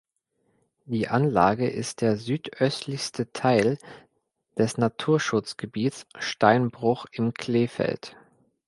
[0.85, 3.77] Die Anlage ist der südöstlichste Teil
[4.57, 8.17] des Naturschutzgebiets Steinbruch im Kleefeld.